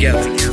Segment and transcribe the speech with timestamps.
[0.00, 0.49] together.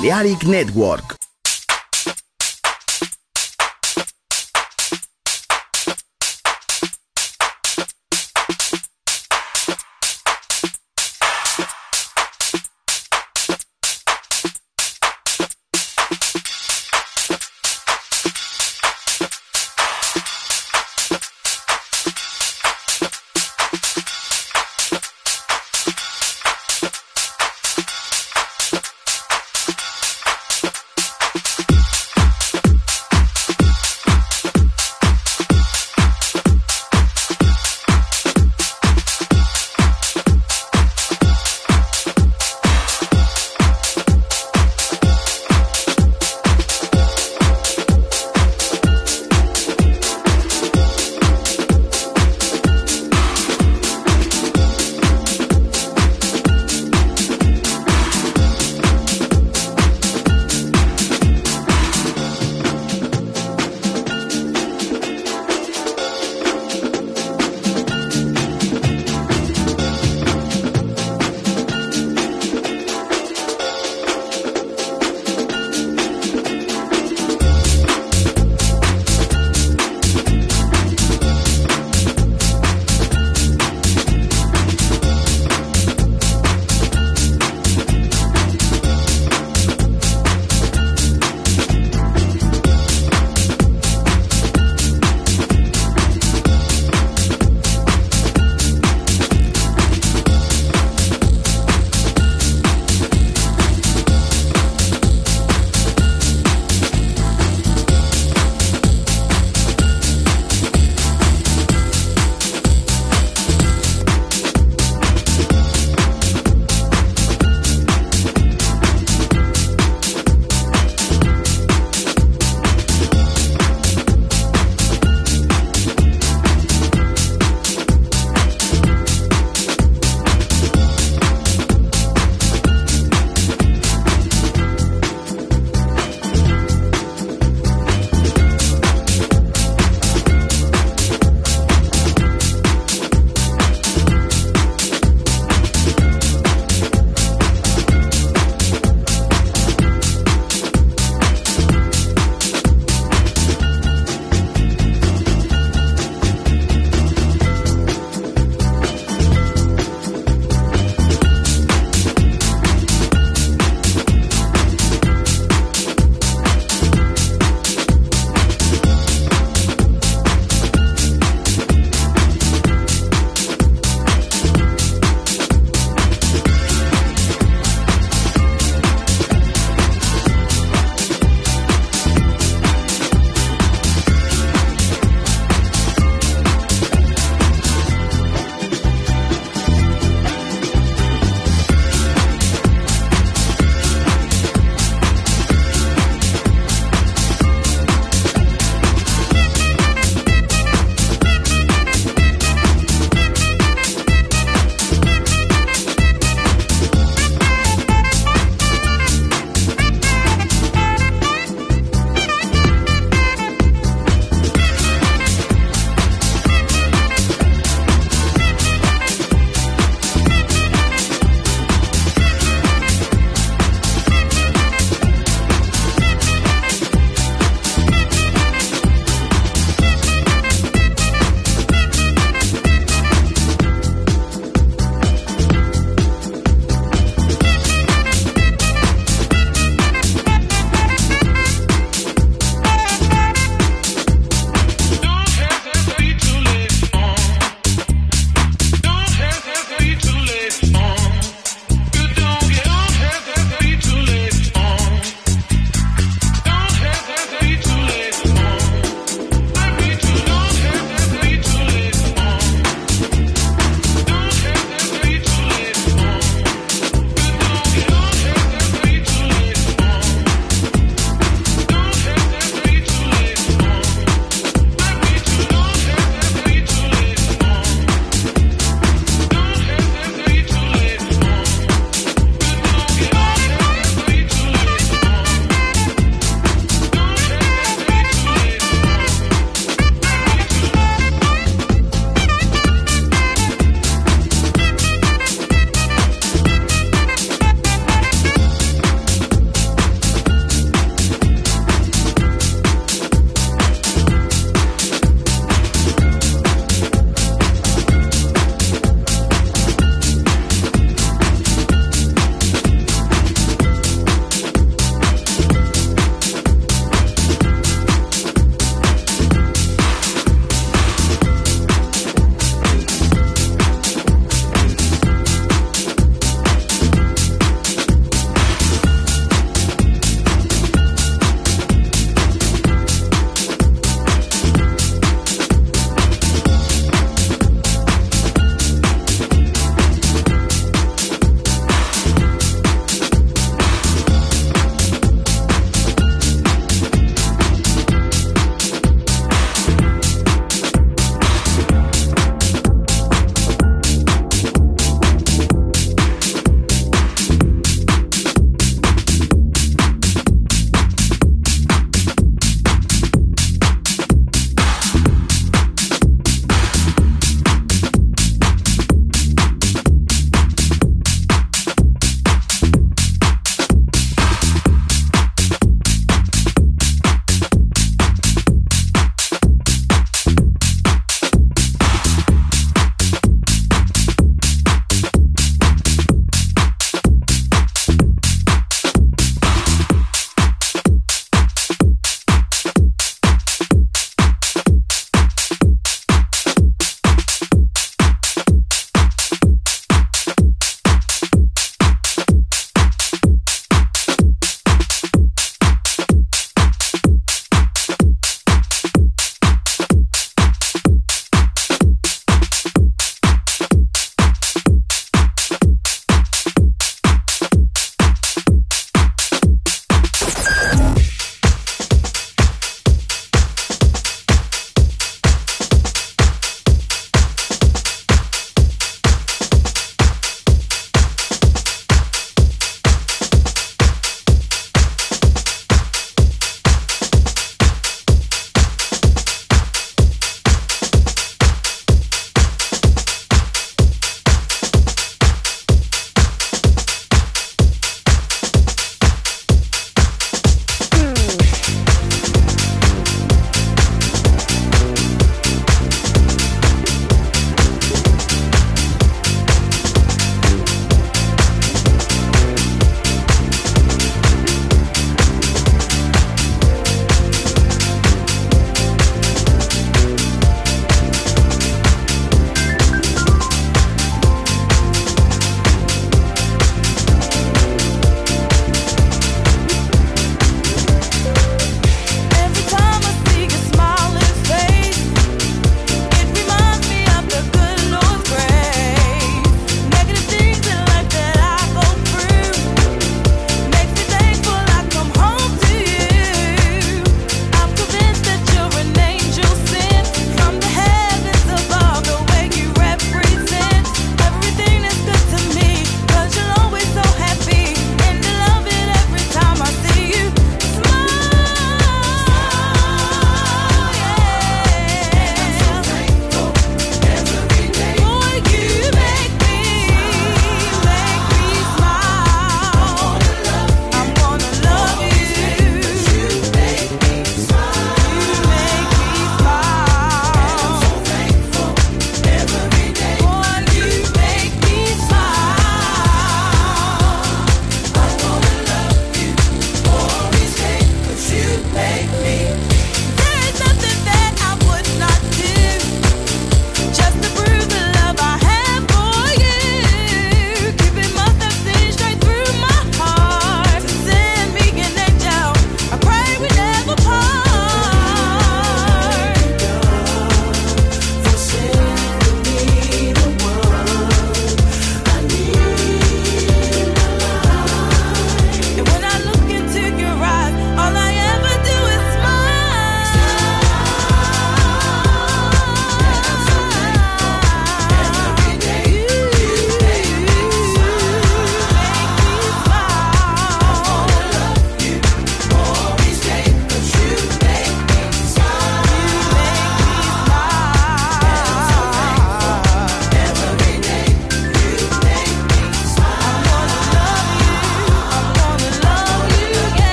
[0.00, 1.19] Balearic Network.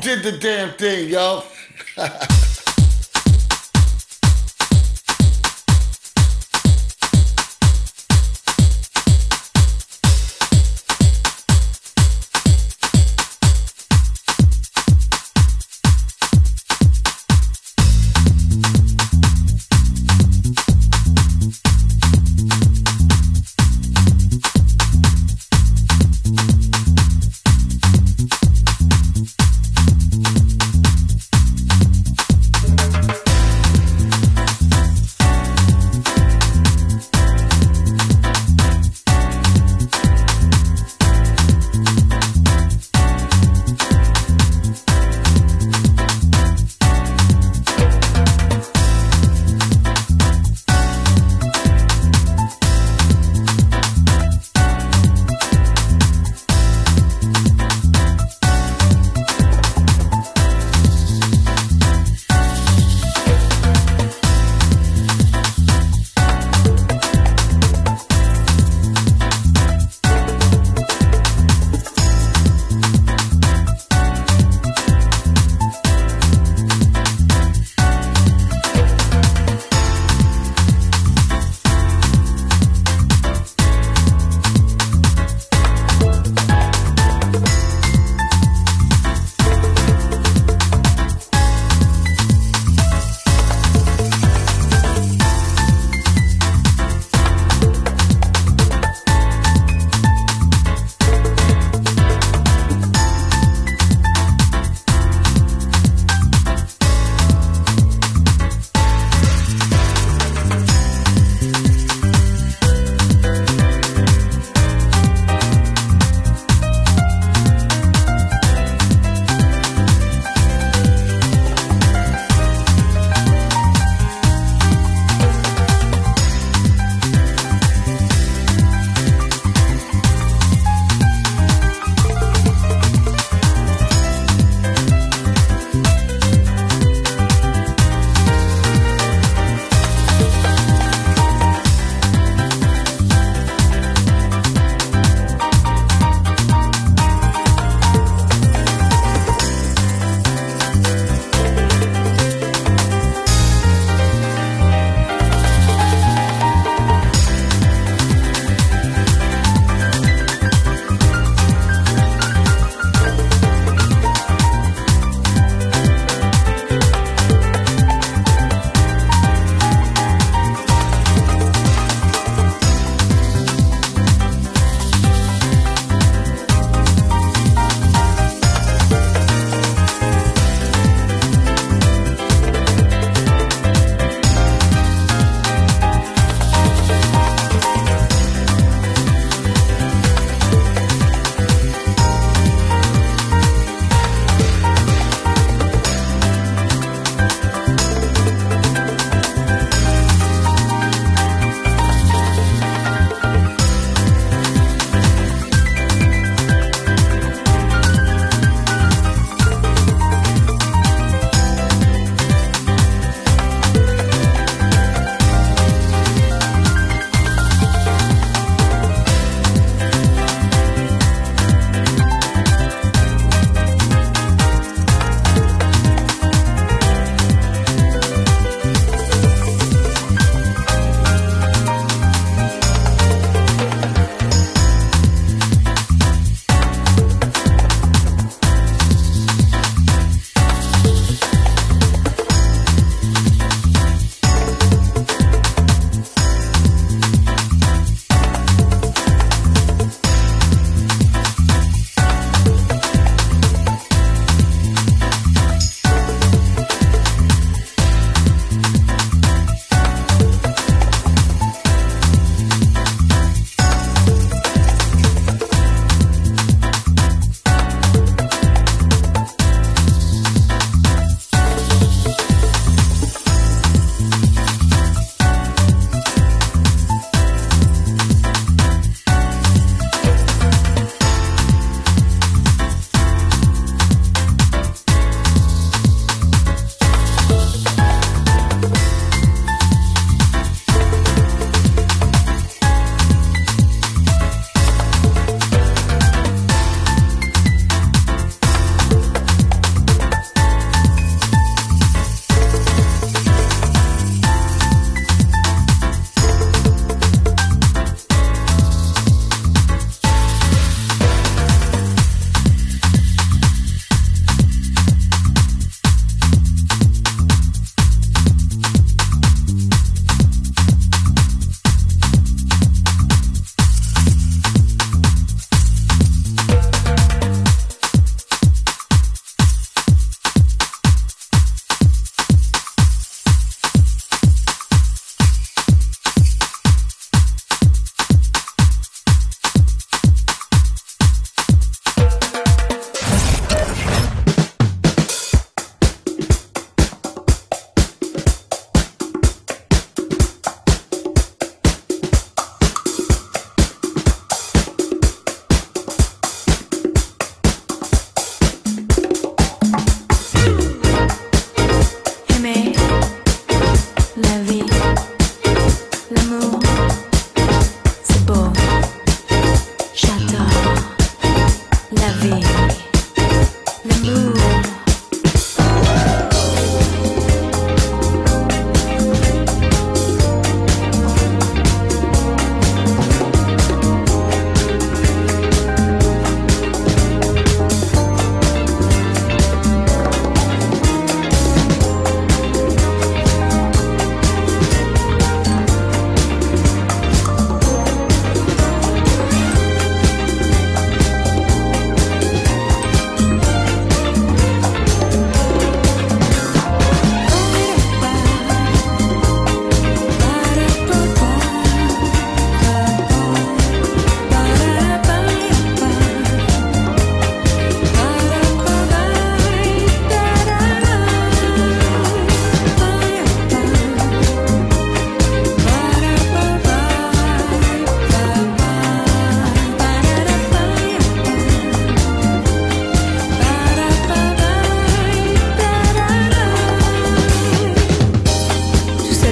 [0.00, 1.42] did the damn thing, yo.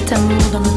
[0.07, 0.76] Temmuz'dan